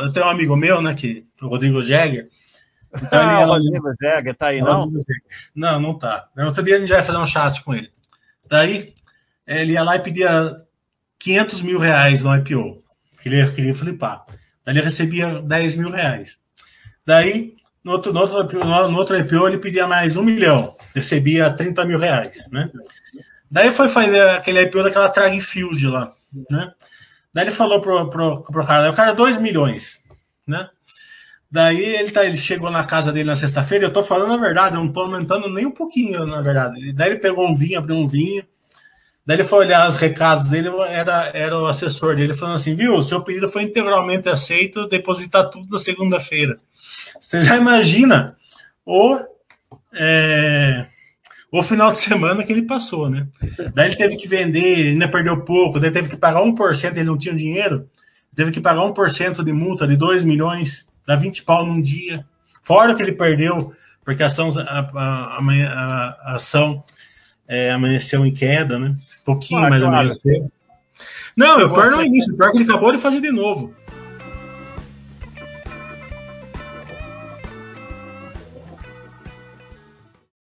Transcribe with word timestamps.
eu 0.00 0.12
tenho 0.12 0.26
um 0.26 0.30
amigo 0.30 0.56
meu, 0.56 0.80
né, 0.80 0.94
que, 0.94 1.26
o 1.40 1.48
Rodrigo 1.48 1.82
Jäger. 1.82 2.28
Então 2.94 3.18
ah, 3.18 3.42
ele, 3.42 3.44
o 3.44 3.54
Rodrigo 3.54 3.94
Jäger 4.00 4.34
tá 4.34 4.46
aí, 4.48 4.60
não? 4.60 4.88
Não, 5.54 5.80
não 5.80 5.98
tá. 5.98 6.28
No 6.36 6.46
outro 6.46 6.62
dia 6.62 6.76
a 6.76 6.80
gente 6.80 6.92
vai 6.92 7.02
fazer 7.02 7.18
um 7.18 7.26
chat 7.26 7.62
com 7.62 7.74
ele. 7.74 7.90
Daí, 8.48 8.94
ele 9.46 9.72
ia 9.72 9.82
lá 9.82 9.96
e 9.96 10.00
pedia 10.00 10.56
500 11.18 11.62
mil 11.62 11.78
reais 11.78 12.22
no 12.22 12.36
IPO. 12.36 12.82
Queria, 13.22 13.50
queria 13.50 13.74
flipar. 13.74 14.24
Daí 14.64 14.74
ele 14.74 14.84
recebia 14.84 15.40
10 15.40 15.76
mil 15.76 15.90
reais. 15.90 16.40
Daí, 17.06 17.54
no 17.82 17.92
outro, 17.92 18.12
no, 18.12 18.20
outro, 18.20 18.60
no 18.64 18.96
outro 18.96 19.16
IPO, 19.16 19.48
ele 19.48 19.58
pedia 19.58 19.86
mais 19.86 20.16
um 20.16 20.22
milhão. 20.22 20.76
Recebia 20.94 21.50
30 21.50 21.84
mil 21.84 21.98
reais, 21.98 22.48
né? 22.50 22.70
Daí 23.50 23.70
foi 23.70 23.88
fazer 23.88 24.28
aquele 24.30 24.62
IPO 24.62 24.82
daquela 24.82 25.08
Trag 25.08 25.40
Field 25.40 25.86
lá, 25.86 26.12
né? 26.50 26.72
Daí 27.32 27.44
ele 27.44 27.50
falou 27.50 27.80
pro, 27.80 28.10
pro, 28.10 28.42
pro 28.42 28.66
cara, 28.66 28.90
o 28.90 28.94
cara 28.94 29.14
2 29.14 29.38
milhões, 29.38 30.02
né? 30.46 30.68
Daí 31.50 31.84
ele, 31.84 32.10
tá, 32.10 32.24
ele 32.24 32.36
chegou 32.36 32.70
na 32.70 32.84
casa 32.84 33.12
dele 33.12 33.26
na 33.26 33.36
sexta-feira, 33.36 33.84
eu 33.84 33.92
tô 33.92 34.02
falando 34.02 34.32
a 34.32 34.38
verdade, 34.38 34.74
eu 34.74 34.82
não 34.82 34.90
tô 34.90 35.00
aumentando 35.00 35.50
nem 35.50 35.66
um 35.66 35.70
pouquinho, 35.70 36.24
na 36.24 36.40
verdade. 36.40 36.92
Daí 36.94 37.10
ele 37.10 37.20
pegou 37.20 37.46
um 37.46 37.54
vinho, 37.54 37.78
abriu 37.78 37.96
um 37.96 38.08
vinho, 38.08 38.42
daí 39.26 39.36
ele 39.36 39.44
foi 39.44 39.66
olhar 39.66 39.86
os 39.86 39.96
recados 39.96 40.48
dele, 40.48 40.68
era, 40.88 41.30
era 41.34 41.58
o 41.58 41.66
assessor 41.66 42.16
dele 42.16 42.32
falando 42.32 42.54
assim, 42.54 42.74
viu, 42.74 43.02
seu 43.02 43.22
pedido 43.22 43.50
foi 43.50 43.64
integralmente 43.64 44.30
aceito, 44.30 44.88
depositar 44.88 45.50
tudo 45.50 45.68
na 45.70 45.78
segunda-feira. 45.78 46.58
Você 47.20 47.42
já 47.42 47.56
imagina 47.58 48.34
o, 48.86 49.18
é, 49.92 50.86
o 51.52 51.62
final 51.62 51.92
de 51.92 52.00
semana 52.00 52.42
que 52.42 52.50
ele 52.50 52.62
passou, 52.62 53.10
né? 53.10 53.28
Daí 53.74 53.88
ele 53.88 53.96
teve 53.96 54.16
que 54.16 54.26
vender, 54.26 54.88
ainda 54.88 55.06
perdeu 55.06 55.44
pouco, 55.44 55.78
daí 55.78 55.90
teve 55.90 56.08
que 56.08 56.16
pagar 56.16 56.40
1%, 56.40 56.92
ele 56.92 57.04
não 57.04 57.18
tinha 57.18 57.34
dinheiro, 57.34 57.86
teve 58.34 58.50
que 58.50 58.60
pagar 58.60 58.80
1% 58.80 59.44
de 59.44 59.52
multa 59.52 59.86
de 59.86 59.94
2 59.94 60.24
milhões, 60.24 60.88
dá 61.06 61.14
20 61.14 61.42
pau 61.42 61.66
num 61.66 61.82
dia. 61.82 62.24
Fora 62.62 62.94
que 62.94 63.02
ele 63.02 63.12
perdeu, 63.12 63.74
porque 64.02 64.22
a 64.22 64.26
ação, 64.26 64.50
a, 64.56 64.62
a, 64.62 65.38
a, 65.38 66.18
a 66.24 66.34
ação 66.36 66.82
é, 67.46 67.70
amanheceu 67.70 68.24
em 68.24 68.32
queda, 68.32 68.78
né? 68.78 68.96
Pouquinho 69.22 69.60
ah, 69.60 69.68
mais 69.68 69.82
claro. 69.82 69.96
amanheceu. 69.96 70.50
Não, 71.36 71.60
eu 71.60 71.70
pior 71.70 71.90
no 71.90 72.02
início, 72.02 72.34
pior 72.34 72.50
que 72.50 72.58
ele 72.58 72.64
acabou 72.64 72.92
de 72.92 72.98
fazer 72.98 73.20
de 73.20 73.30
novo. 73.30 73.74